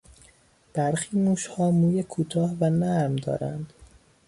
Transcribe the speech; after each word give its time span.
برخی 0.73 1.19
موشها 1.19 1.71
موی 1.71 2.03
کوتاه 2.03 2.51
و 2.59 2.69
نرم 2.69 3.15
دارند. 3.15 3.73